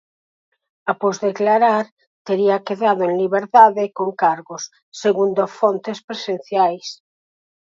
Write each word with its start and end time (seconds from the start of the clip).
Após 0.93 1.15
declarar, 1.27 1.85
tería 2.27 2.63
quedado 2.67 3.01
en 3.09 3.13
liberdade 3.23 3.83
con 3.97 4.09
cargos, 4.23 4.63
segundo 5.03 5.41
fontes 5.59 5.97
presenciais. 6.07 6.87